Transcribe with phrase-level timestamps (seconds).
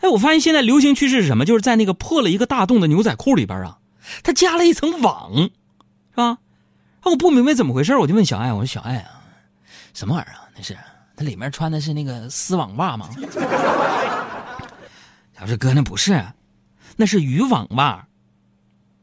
[0.00, 1.44] 哎，我发现现在流行趋势是什么？
[1.44, 3.78] 就是在那个破了一个大洞的牛仔裤里边啊，
[4.22, 5.50] 它加了一层网，是
[6.16, 6.38] 吧？
[7.04, 9.22] 我不明白怎么回事，我就问小爱，我说小爱啊，
[9.94, 10.48] 什么玩意儿啊？
[10.56, 10.76] 那是
[11.16, 13.08] 它里面穿的是那个丝网袜吗？
[15.34, 16.24] 他说哥，那不是，
[16.96, 18.06] 那是渔网袜。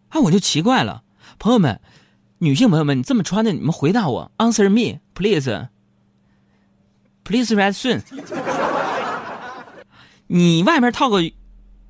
[0.09, 1.03] 啊，我就奇怪了，
[1.37, 1.79] 朋友们，
[2.39, 5.69] 女性朋友们，你这么穿的，你们回答我，answer me please，please
[7.53, 8.01] write soon。
[10.31, 11.23] 你外面套个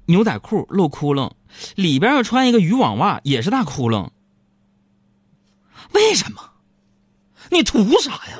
[0.06, 1.32] 牛仔裤露窟窿，
[1.76, 4.12] 里边要穿一个渔网袜也是大窟窿，
[5.92, 6.42] 为什么？
[7.52, 8.40] 你图啥呀？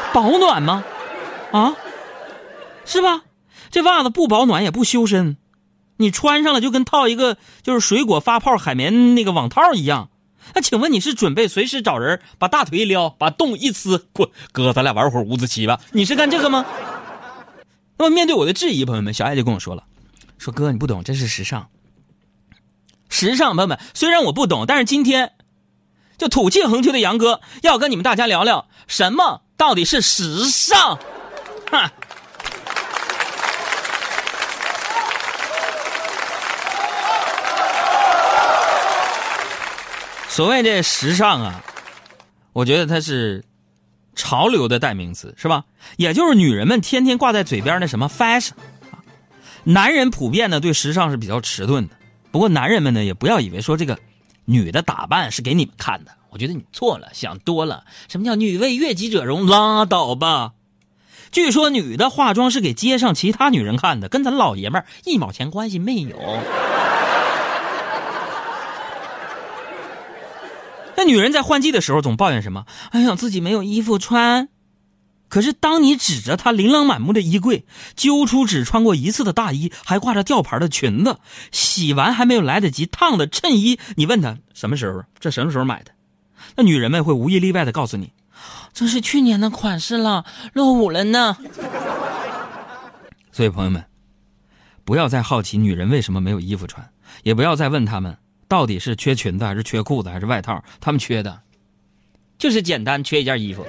[0.14, 0.82] 保暖吗？
[1.52, 1.76] 啊，
[2.86, 3.24] 是吧？
[3.70, 5.36] 这袜子不保暖也不修身，
[5.98, 10.08] 你穿上了就跟套一个就是水果发泡海绵那个网套一样。
[10.54, 15.78] 那请问你是准备随时找人把大腿一撩，把洞一呲，滚哥，咱俩玩会儿五子棋吧？
[15.92, 16.64] 你是干这个吗？
[18.00, 19.84] 那么面对我的质疑，朋友们，小爱就跟我说了，
[20.38, 21.68] 说哥你不懂，这是时尚。
[23.10, 25.34] 时尚，朋友们，虽然我不懂，但是今天，
[26.16, 30.98] 就土气横秋的杨哥要跟你们大家聊聊什么到底是时尚，
[31.70, 31.92] 哈。
[40.26, 41.62] 所谓这时尚啊，
[42.54, 43.44] 我觉得它是
[44.20, 45.64] 潮流的代名词，是吧？
[45.96, 48.52] 也就是女人们天天挂在嘴边的什么 fashion
[48.90, 49.00] 啊。
[49.64, 51.94] 男人普遍呢对时尚是比较迟钝的，
[52.30, 53.98] 不过男人们呢也不要以为说这个
[54.44, 57.84] 女的打扮是给你们看的，我觉得你错了，想多了。
[58.08, 59.46] 什么叫女为悦己者容？
[59.46, 60.52] 拉倒吧！
[61.32, 66.18] 据说女的化妆是给街上其他女人看的，跟咱老爷们儿一毛钱关系没有。
[71.00, 72.66] 那女人在换季的时候总抱怨什么？
[72.90, 74.50] 哎呀，自己没有衣服穿。
[75.30, 77.64] 可是当你指着她琳琅满目的衣柜，
[77.96, 81.16] 揪出只穿过一次的大衣，还挂着吊牌的裙子，
[81.52, 85.02] 洗完还没有来得及烫的衬衣，你问她什么时候？
[85.18, 85.92] 这什么时候买的？
[86.54, 88.12] 那女人们会无一例外的告诉你，
[88.74, 91.34] 这是去年的款式了，落伍了呢。
[93.32, 93.82] 所以朋友们，
[94.84, 96.86] 不要再好奇女人为什么没有衣服穿，
[97.22, 98.18] 也不要再问他们。
[98.50, 100.60] 到底是缺裙子还是缺裤子还是外套？
[100.80, 101.40] 他们缺的，
[102.36, 103.64] 就是简单缺一件衣服。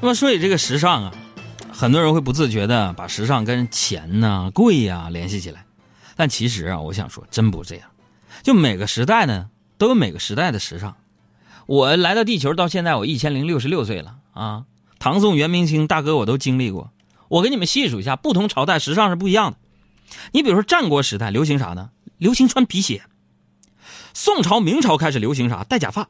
[0.00, 1.12] 那么说起这个时尚啊，
[1.72, 5.66] 很多人会不自觉的把时尚跟钱呐、贵呀联系起来，
[6.14, 7.88] 但其实啊，我想说，真不这样。
[8.44, 9.50] 就每个时代呢。
[9.78, 10.96] 都有每个时代的时尚。
[11.66, 14.64] 我来到地球到现在，我一千零六十六岁了啊！
[14.98, 16.92] 唐宋元明清，大哥我都经历过。
[17.28, 19.58] 我给你们细数一下，不同朝代时尚是不一样的。
[20.32, 21.90] 你比如说战国时代流行啥呢？
[22.18, 23.02] 流行穿皮鞋。
[24.14, 25.64] 宋朝、明朝开始流行啥？
[25.64, 26.08] 戴假发。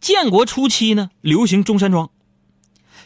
[0.00, 2.10] 建国初期呢，流行中山装。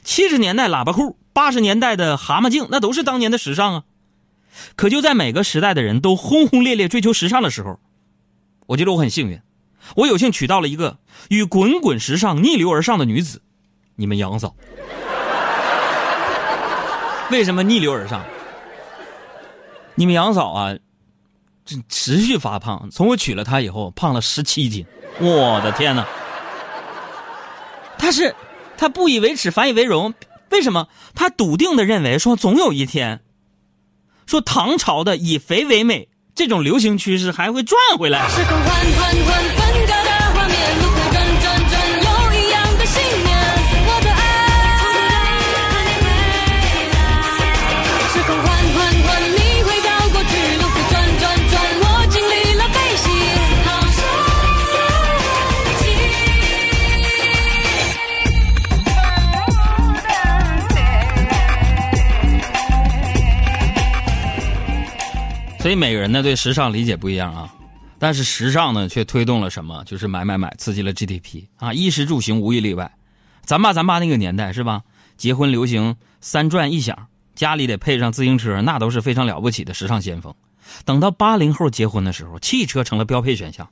[0.03, 3.85] 七十年代喇叭裤，八十年代的蛤蟆镜，那都是当年的时尚啊。
[4.75, 7.79] 可就在每个时代的人都轰轰烈烈追求时尚的时候，
[8.67, 9.41] 我觉得我很幸运。
[9.97, 10.99] 我有幸娶到了一个
[11.29, 13.43] 与滚滚时尚逆流而上的女子，
[13.97, 14.55] 你们杨嫂。
[17.31, 18.25] 为什么逆流而上？
[19.95, 20.75] 你们杨嫂啊，
[21.65, 24.87] 这持续发胖，从我娶了她以后，胖了十七斤。
[25.19, 26.07] 我的天哪！
[27.99, 28.35] 她是，
[28.77, 30.15] 她不以为耻，反以为荣。
[30.51, 30.89] 为什么？
[31.15, 33.21] 她笃定的认为说，总有一天，
[34.27, 38.27] 说唐朝的以肥为美这种流行趋势还会转回来。
[65.63, 67.55] 所以每个人呢对时尚理解不一样啊，
[67.97, 69.85] 但是时尚呢却推动了什么？
[69.87, 72.91] 就是买买买，刺激了 GDP 啊，衣食住行无一例外。
[73.45, 74.83] 咱爸咱妈那个年代是吧？
[75.17, 77.07] 结婚流行三转一响，
[77.37, 80.35] 家里得配上自行车，那都是非常了不起的时尚先锋。
[80.85, 83.69] 等到八零后结婚的时候，汽车成了标配选项。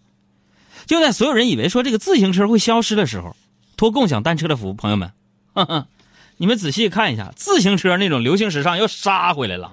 [0.87, 3.35] 就在所有人以为说这个自行车会消失的时候，
[3.77, 5.11] 托共享单车的福，朋友们，
[6.39, 9.73] 你们仔细看一下，自行车那种流行时尚又杀回来了。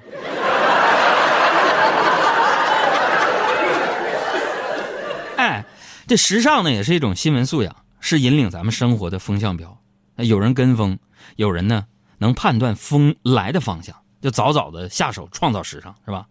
[5.37, 5.63] 哎，
[6.07, 9.77] 这时尚呢也是一种新闻素养，是引领咱们生活的风向标。
[10.15, 10.97] 有人跟风，
[11.35, 11.85] 有人呢
[12.17, 13.93] 能判断风来的方向。
[14.21, 16.25] 就早早的下手创造时尚，是吧？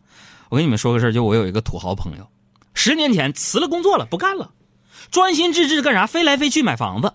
[0.49, 2.27] 我跟你们说个事儿，就我有一个土豪朋友，
[2.73, 4.51] 十年前辞了工作了，不干了，
[5.11, 6.07] 专心致志干啥？
[6.07, 7.13] 飞来飞去买房子。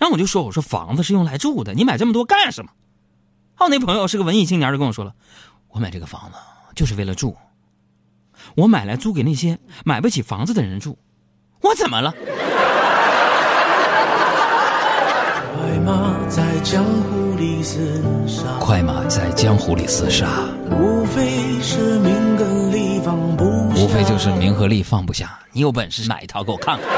[0.00, 2.72] 然后我就说：“我说房子是用来住的，你买这么多干什么？”
[3.58, 5.14] 我那朋友是个文艺青年，就跟我说了
[5.70, 6.36] ：“我买这个房子
[6.74, 7.36] 就是为了住，
[8.56, 10.98] 我买来租给那些买不起房子的人住。”
[11.62, 12.12] 我怎么了？
[15.54, 17.78] 快马在江湖里厮
[18.26, 20.26] 杀，快马在江湖里厮杀，
[20.70, 21.30] 无非
[21.62, 23.44] 是名跟利放不
[23.74, 25.38] 下，无非就是名和利放不下。
[25.52, 26.88] 你有本事买一套给我看看。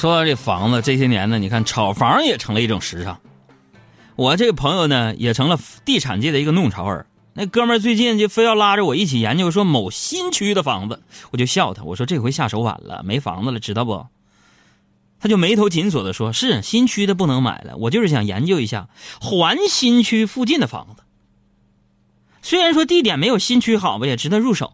[0.00, 3.20] 说到这房子，这些年呢，你看炒房也成了一种时尚。
[4.16, 7.04] 我这个朋友呢，也成了地产界的一个弄潮儿。
[7.34, 11.02] 那哥们儿最近就非要拉着我一起研究说某新区的房子，
[11.32, 14.06] 我就笑他，我说这回下手晚了，没房子了，知道不？
[15.20, 18.88] 他就眉头紧锁的说：“是新区的不能买了，我就是想研究一下
[19.20, 21.02] 环新区附近的房子。
[22.40, 24.72] 虽然说地点没有新区好吧，也值得入手。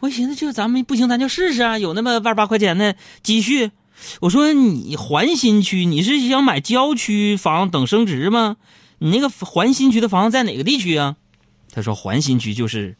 [0.00, 3.70] 我寻思，就咱们不行，咱就试试啊，有那么万八块钱的积蓄。
[4.20, 8.56] 我说你环新区，你是想买郊区房等升值吗？
[8.98, 11.16] 你那个环新区的房子在哪个地区啊？
[11.72, 12.96] 他说环新区就是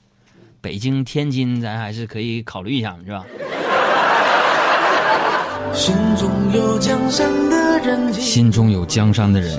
[0.60, 3.25] 北京、天津，咱还是可以考虑一下，是吧？
[5.75, 9.58] 心中有江山的人，心中有江山的人，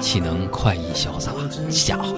[0.00, 1.32] 岂能快意潇洒？
[1.68, 2.14] 吓唬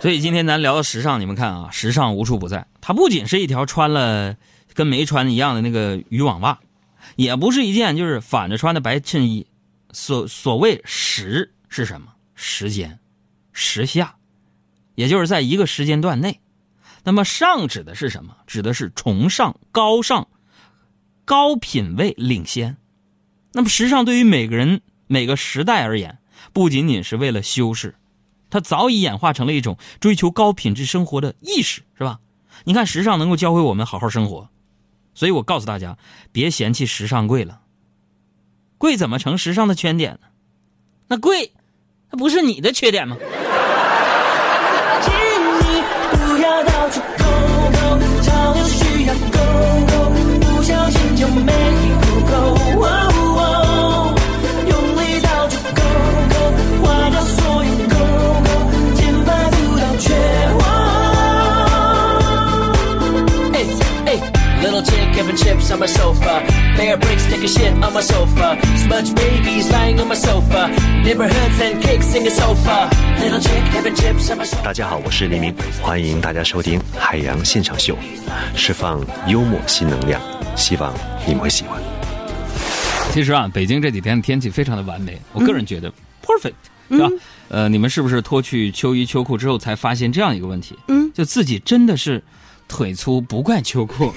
[0.00, 2.66] 所以今天咱聊到时尚，你们看啊，时尚无处不在。
[2.80, 4.36] 它不仅是一条穿了
[4.72, 6.58] 跟没穿一样的那个渔网袜，
[7.16, 9.46] 也不是一件就是反着穿的白衬衣。
[9.90, 12.08] 所所谓时是什么？
[12.34, 12.98] 时间，
[13.52, 14.14] 时下，
[14.94, 16.38] 也就是在一个时间段内。
[17.02, 18.36] 那么上指的是什么？
[18.46, 20.28] 指的是崇尚、高尚、
[21.24, 22.76] 高品位、领先。
[23.52, 26.18] 那么时尚对于每个人、每个时代而言，
[26.52, 27.94] 不仅仅是为了修饰。
[28.56, 32.20] 它早已演化成了一种追求高品质生活的意识，是吧？
[32.64, 34.48] 你看，时尚能够教会我们好好生活，
[35.14, 35.98] 所以我告诉大家，
[36.32, 37.60] 别嫌弃时尚贵了。
[38.78, 40.28] 贵怎么成时尚的缺点呢？
[41.08, 41.52] 那贵，
[42.10, 43.18] 那不是你的缺点吗？
[50.40, 51.52] 不小心就没
[74.64, 77.96] 大家好，我是黎明，欢迎大家收听海洋现场秀，
[78.56, 80.20] 释放幽默新能量，
[80.56, 80.92] 希望
[81.24, 81.80] 你们会喜欢。
[83.12, 85.88] 其实啊，北京这几天的天气非常的完美，我个人觉得
[86.24, 86.54] perfect，
[86.90, 87.08] 是吧？
[87.50, 90.76] 呃，你们是不是脱去秋衣秋裤之后才发现这样一个问题？
[90.88, 92.20] 嗯，就自己真的是
[92.66, 94.12] 腿粗，不怪秋裤。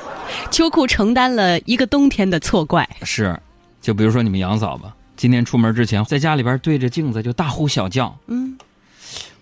[0.52, 2.86] 秋裤承担了一个冬天的错怪。
[3.04, 3.34] 是，
[3.80, 8.56] 就比如说你们杨嫂吧，今天出门之前在家里边对着镜子就大呼小叫嗯，：“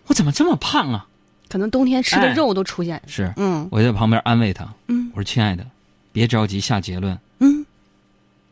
[0.07, 1.07] 我怎么这么胖啊
[1.49, 5.65] 可能冬天吃的哎肉都出现。？”是，嗯我在旁边安慰他，嗯我说：“亲爱的，
[6.13, 7.65] 别着急下结论，嗯，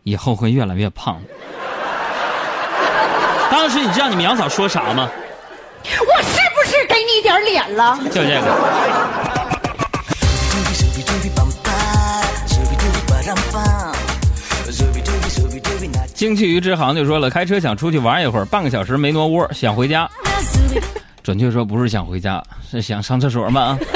[0.03, 1.21] 以后会越来越胖。”
[3.51, 5.09] 当时你知道你们杨嫂说啥吗？
[5.85, 7.99] 我是不是给你点脸了？
[8.11, 9.42] 就这个。
[16.23, 20.09] 经济鱼之行就说了，开车想出去玩一会儿，半个小时没挪窝，想回家。
[21.21, 23.77] 准确说不是想回家，是想上厕所嘛。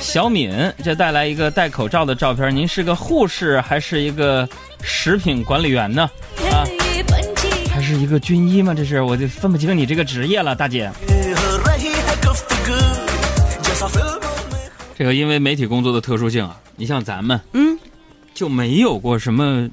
[0.00, 0.50] 小敏
[0.82, 4.48] 这带来一个戴口罩的照片，您是个护士还是一个
[4.82, 6.10] 食品管理员呢？
[6.50, 6.66] 啊，
[7.72, 8.74] 还是一个军医吗？
[8.74, 10.90] 这是我就分不清你这个职业了，大姐。
[14.96, 17.78] 这个因为媒体工作的特殊性啊，你像咱们，嗯，
[18.32, 19.68] 就没有过什么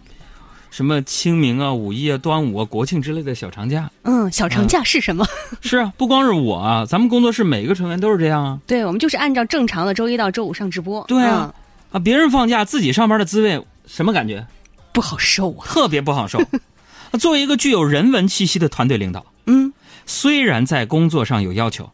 [0.69, 3.89] 什么清明啊、五一啊、端午啊、国庆之类的小长假。
[4.01, 5.25] 嗯，小长假是什么？
[5.61, 8.59] 是啊，不光是我啊，咱们工作室每个成员都是这样啊。
[8.67, 11.03] 对，我们就是按照正常的周一到周五上直播。
[11.07, 11.53] 对啊，
[11.91, 14.39] 啊，别人放假，自己上班的滋味什么感觉？
[14.39, 14.47] 嗯
[14.93, 15.65] 不好受啊。
[15.65, 16.39] 特别不好受。
[17.19, 19.73] 作为一个具有人文气息的团队领导，嗯，
[20.05, 21.89] 虽然在工作上有要求，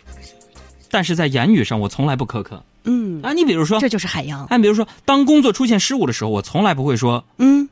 [0.91, 2.61] 但是在言语上我从来不苛刻。
[2.83, 4.45] 嗯，啊，你比如说，这就是海洋。
[4.45, 7.67] 哎，比如说，当工作出现失误的时候，我从来不会说嗯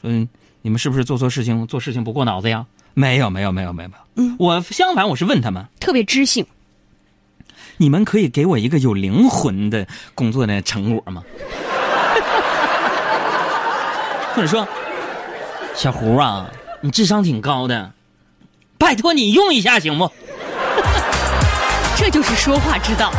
[0.00, 0.28] 说嗯
[0.62, 2.64] 你们是不是做错事情，做事情不过脑子呀？
[2.94, 4.02] 没有，没有，没有，没有，没有。
[4.16, 6.44] 嗯，我相反，我是问他们，特别知性。
[7.76, 11.22] 你们可以给我一个有灵魂的工作的成果吗？
[14.34, 14.66] 或者说，
[15.74, 17.92] 小胡啊，你智商挺高的，
[18.78, 20.10] 拜托你用一下行不？
[21.96, 23.12] 这就是说话之道。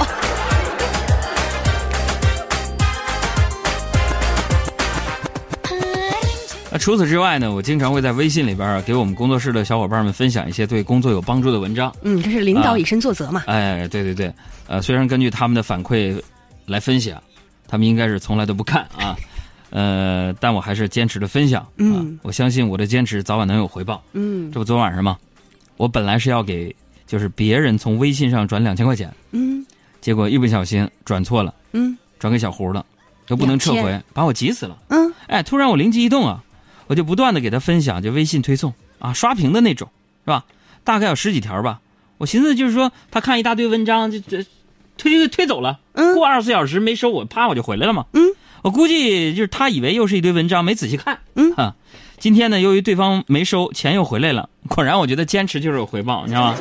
[6.78, 11.92] 那除此之外呢，我经常会在微信里边儿给我们工作室的小伙伴们分享一些对工作有帮助的文章。
[12.04, 13.42] 嗯，这是领导以身作则嘛。
[13.48, 14.32] 哎，对对对，
[14.68, 16.22] 呃，虽然根据他们的反馈
[16.68, 17.20] 来分享，
[17.68, 19.18] 他们应该是从来都不看啊，
[19.72, 21.64] 呃，但我还是坚持的分享。
[21.64, 24.00] 啊嗯，我相信我的坚持早晚能有回报。
[24.14, 25.18] 嗯这不昨晚上吗？
[25.78, 26.76] 我本来是要给
[27.08, 29.66] 就是别人从微信上转两千块钱，嗯
[30.00, 32.86] 结果一不小心转错了，嗯转给小胡了，
[33.30, 34.78] 又不能撤回把我急死了。
[34.90, 36.42] 嗯哎，突然我灵机一动啊，
[36.88, 39.90] 我就不断的给他分享，就微信推送啊，刷屏的那种，
[40.26, 40.46] 是吧？
[40.84, 41.80] 大概有十几条吧。
[42.18, 44.46] 我寻思就是说，他看一大堆文章，就这
[44.98, 48.06] 推推走了，嗯过二十四小时没收我，啪我就回来了嘛。
[48.14, 48.24] 嗯，
[48.64, 51.20] 我估计就是他以为又是一堆文章，没仔细看。
[51.36, 51.76] 嗯啊，
[52.18, 54.50] 今天呢，由于对方没收，钱又回来了。
[54.68, 56.58] 果然，我觉得坚持就是有回报，你知道吗？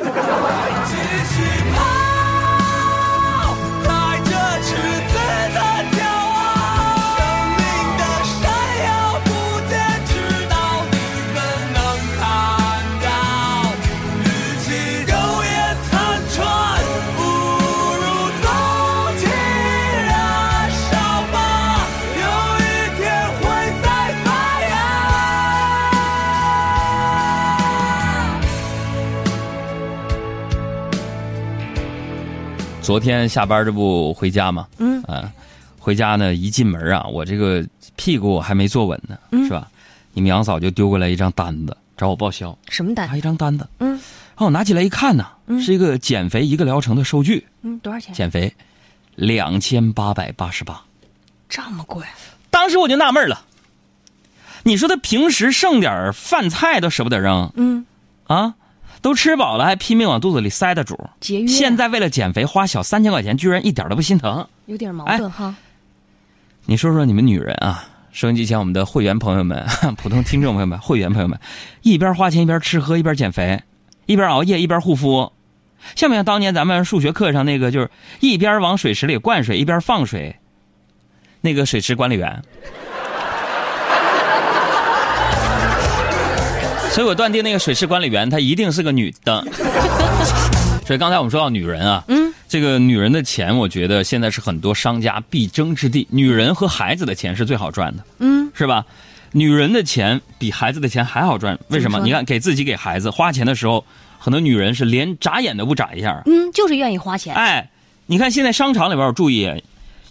[32.87, 34.65] 昨天下班这不回家吗？
[34.77, 35.29] 嗯啊，
[35.77, 37.61] 回家呢，一进门啊，我这个
[37.97, 39.69] 屁股还没坐稳呢，嗯是吧？
[40.13, 43.17] 你们杨嫂就丢过来一张单子，找我报销，什么单拿？
[43.17, 48.15] 一张单子，嗯然后我拿起来一看呢，嗯是一个减肥一个疗程的收据，嗯，多少钱？
[48.15, 48.55] 减肥
[49.15, 50.81] 两千八百八十八。
[51.49, 52.05] 这么贵？
[52.49, 53.41] 当时我就纳闷了，
[54.63, 57.85] 你说他平时剩点儿饭菜都舍不得扔嗯，
[58.27, 58.55] 啊，
[59.07, 61.47] 都吃饱了还拼命往肚子里塞的主，节约。
[61.47, 64.45] 现在为了减肥花小三千块钱，居然一点都不心疼。
[64.65, 65.55] 有点矛哎盾哈。
[66.65, 71.39] 你说说你们女人啊，收音机前我们的会员朋友们、 普通听众朋友们、会员朋友们，
[71.83, 73.63] 一边花钱一边吃喝一边减肥，
[74.07, 75.31] 一边熬夜一边护肤，
[75.95, 80.35] 像不像当年咱们数学课上那个，就是一边往水池里灌水一边放水，
[81.39, 82.43] 那个水池管理员？
[86.97, 89.45] 所以我断定那个水池管理员她一定是个女的。
[90.83, 96.07] 所以刚才我们说到女人啊，嗯，这个女人的钱，我觉得现在是很多商家必争之地。
[96.09, 98.83] 女人和孩子的钱是最好赚的，嗯，是吧？
[99.31, 101.99] 女人的钱比孩子的钱还好赚，为什么？
[101.99, 103.85] 你看，给自己给孩子花钱的时候，
[104.17, 106.23] 很多女人是连眨眼都不眨一下。
[106.25, 107.35] 嗯，就是愿意花钱。
[107.35, 107.69] 哎，
[108.07, 109.47] 你看现在商场里边，我注意，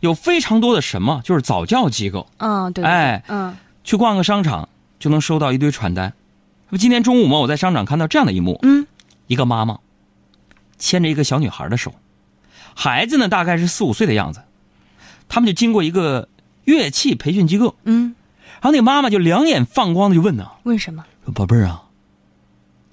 [0.02, 2.84] 有非常多的什么，就是早教机构，嗯，对。
[2.84, 4.68] 对对哎嗯去逛个商场
[5.00, 6.12] 就能收到一堆传单。
[6.68, 8.86] 不，今天中午嘛，我在商场看到这样的一幕，嗯，
[9.26, 9.78] 一个妈妈
[10.78, 11.94] 牵着一个小女孩的手，
[12.74, 14.42] 孩子呢大概是四五岁的样子，
[15.28, 16.28] 他们就经过一个
[16.64, 18.14] 乐器培训机构，嗯，
[18.54, 21.04] 然后那个妈妈就两眼放光的就问呢问什么？
[21.24, 21.84] 说：“宝贝儿啊，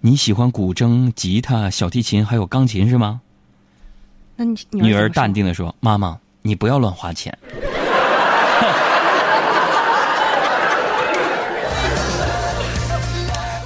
[0.01, 3.21] 你喜欢古筝、吉他、小提琴还有钢琴是吗
[4.35, 5.43] 那你？”女儿淡定。
[5.43, 7.35] 定的说：“妈妈，你不要乱花钱。”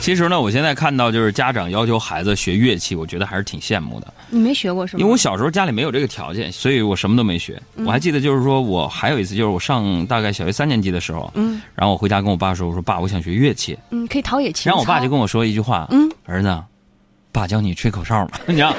[0.07, 4.07] 其实呢，我现在看到就是家长要求孩子学乐器，我觉得还是挺羡慕的。
[4.29, 5.01] 你没学过是吗？
[5.01, 7.61] 因为我小时候家里没有这个条件，所以我什么都没学。
[7.85, 13.77] 我还记得就是说我还有一次就是我上大概小学三年级的时候，嗯然后我回家跟我爸说，我说爸，我想学乐器。
[13.89, 14.77] 嗯，可以陶冶情操。
[14.77, 16.57] 然后我爸就跟我说一句话，嗯，儿子，
[17.33, 18.39] 爸教你吹口哨吧。
[18.47, 18.73] 你知道，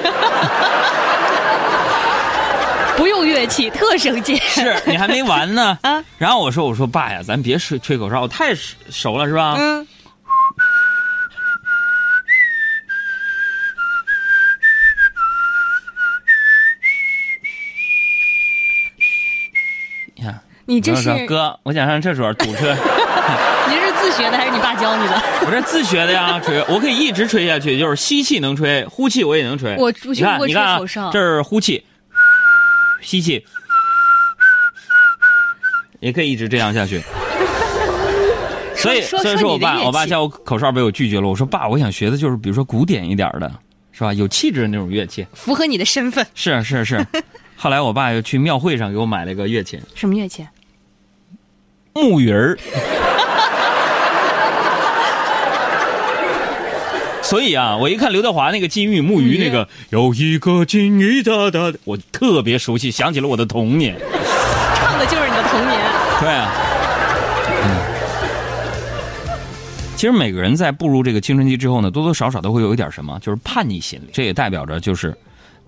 [2.97, 4.35] 不用乐器，特省劲。
[4.37, 5.77] 是你还没完呢。
[5.83, 9.55] 啊然后我说我说爸呀，咱别吹吹口哨，我太熟熟了是吧？
[9.59, 9.85] 嗯，
[20.79, 22.73] 你这是哥，我想上厕所，堵车。
[23.67, 25.21] 你这是自学的还是你爸教你的？
[25.45, 29.75] 我这自学的呀，吹，我可以一直吹下去，就是吸气能吹，呼气我也能吹。
[29.75, 31.83] 我我你看，你看啊吹口哨，这是呼气，
[33.01, 33.45] 吸气，
[35.99, 37.01] 也可以一直这样下去。
[38.75, 41.27] 所以，说所以说我爸，我爸叫我口哨被我拒绝了。
[41.27, 43.51] 我说爸，我想学的就是比如说古典一点的，
[43.91, 44.13] 是吧？
[44.13, 45.27] 有气质的那种乐器。
[45.33, 46.25] 符合你的身份。
[46.33, 47.05] 是啊是啊是啊，
[47.57, 50.47] 后来我爸又去庙会上给我买了个乐器，什么乐器？
[52.01, 52.57] 木鱼儿。
[57.21, 63.95] 所以啊，我一看刘德华那个金玉木鱼那个有一个金鱼哒哒，我特别熟悉，想起了我的童年。
[64.73, 65.79] 唱的就是你的童年。
[66.19, 66.51] 对啊，
[67.63, 67.69] 嗯，
[69.95, 74.09] 其实每个人在步入这个青春期之后呢，多多少少都会有一点什么，就是叛逆心理。
[74.11, 75.15] 这也代表着就是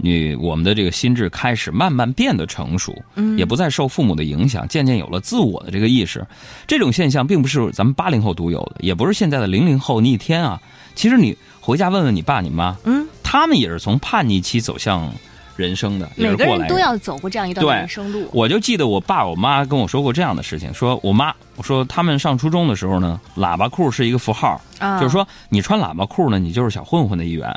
[0.03, 6.25] 你我们的这个心智开始慢慢变得成熟，嗯，也不再受父母的影响，渐渐有了自我的这个意识。
[6.67, 10.59] 这种现象并不是咱们八零后独有的，也不是现在的零零后逆天啊。
[10.95, 15.09] 其实你回家问问你爸你妈，嗯，他们也是从叛逆期走向
[15.55, 18.27] 人生的，也每个是过来人人都要走过这样一段人生路。
[18.33, 27.49] 我就记得我爸我妈跟我说过这样的事情，说我妈我说他们上初中的时候呢，喇叭裤是一个符号，啊就是说你穿喇叭裤呢，你就是小混混的一员；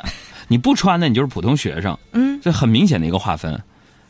[0.47, 1.97] 你不穿呢，你就是普通学生。
[2.13, 3.61] 嗯，这很明显的一个划分。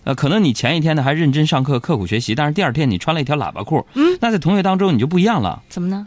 [0.04, 6.06] 呃，可能你前一天呢还认真上课、刻苦学习，但是第二天你穿了一条喇叭裤，嗯，那在同学当中你就不一样了，怎么呢？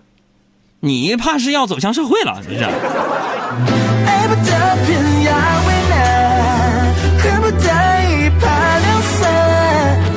[0.80, 2.62] 你怕是要走向社会了，是不是？
[2.62, 5.34] 爱不得偏要
[5.66, 7.66] 为难，恨不得
[8.06, 8.46] 一拍
[8.78, 9.26] 两散，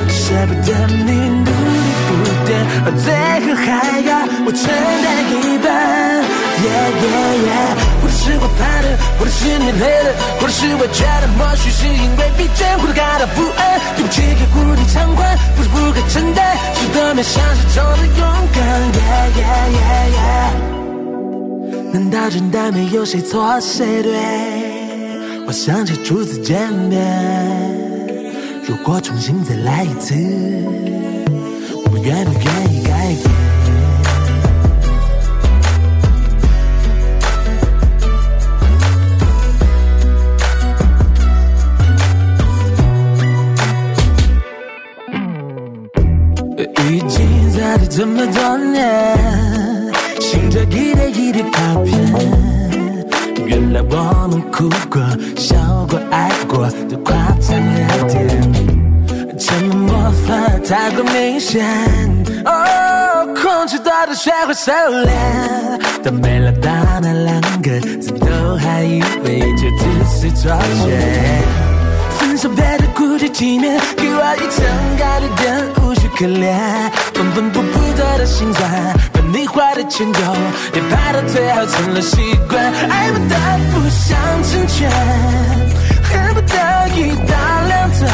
[0.08, 1.10] 舍不得你
[1.42, 1.76] 努力
[2.06, 2.10] 不
[2.46, 2.50] 变，
[2.86, 3.10] 而最
[3.48, 3.66] 后还
[4.02, 4.10] 要
[4.46, 4.62] 我承
[5.02, 5.66] 担一半。
[6.62, 6.70] Yeah
[7.02, 7.10] yeah
[7.48, 7.81] yeah，
[8.58, 13.80] 怕的，或者是你累了，或者是我觉得或许是因为疲倦，或者感到不安。
[13.96, 18.20] 对不起，给无力偿还，不是不该承担，是多么像是中的勇
[18.52, 18.60] 敢。
[18.96, 20.72] Yeah yeah yeah yeah。
[21.92, 24.12] 难道真的没有谁错谁对？
[25.46, 26.98] 我想起初次见面，
[28.66, 30.14] 如果重新再来一次，
[31.84, 32.90] 我们愿不愿意改
[33.22, 33.41] 变？
[47.94, 49.18] 这么多年，
[50.18, 51.92] 心这一点一滴跑偏。
[53.44, 55.02] 原来我们哭过、
[55.36, 55.54] 笑
[55.90, 58.18] 过、爱过，都夸张了点，
[59.38, 61.62] 沉默反而太过明显。
[62.46, 65.10] 哦，控制多的学会收敛，
[66.02, 66.70] 但没了到
[67.02, 70.50] 那两个字，都还以为这只是错
[70.86, 70.98] 觉。
[72.18, 74.64] 分手别的孤寂体面，给我一层
[74.98, 75.91] 高的点，无需
[76.22, 76.54] 可怜。
[77.14, 78.70] 分分不不得的心酸，
[79.12, 80.20] 把你画的迁就，
[80.72, 82.16] 也怕到最后成了习
[82.48, 82.64] 惯。
[82.88, 83.34] 爱不得
[83.72, 84.88] 不想成全，
[86.04, 86.54] 恨不得
[86.94, 87.34] 一刀
[87.66, 88.08] 两断，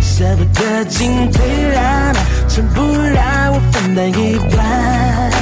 [0.00, 1.44] 舍不得进退
[1.74, 2.14] 让，
[2.48, 5.39] 全部让我分担一半。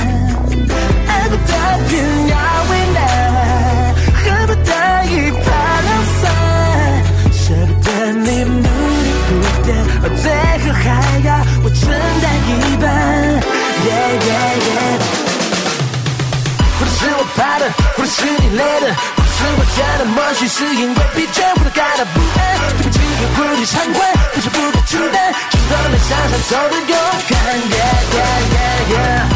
[18.59, 22.41] 累的，或者是我觉得默许是因为疲倦，或者感到不安。
[22.77, 23.99] 对不起，给无力偿还，
[24.35, 26.95] 不是不该承担，是多么想象中的勇
[27.31, 27.33] 敢。
[27.73, 27.83] Yeah
[28.15, 29.31] yeah yeah yeah。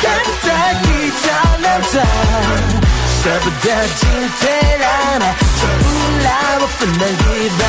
[0.00, 0.48] 恨不得
[0.84, 0.88] 一
[1.24, 1.26] 刀
[1.60, 1.94] 两断，
[3.22, 4.00] 舍不得进
[4.40, 4.42] 退
[4.78, 4.84] 让，
[5.20, 5.84] 全部
[6.22, 6.26] 让
[6.60, 7.12] 我分担一
[7.58, 7.60] 半。